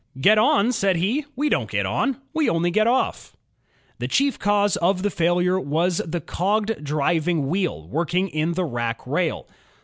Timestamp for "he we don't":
0.95-1.69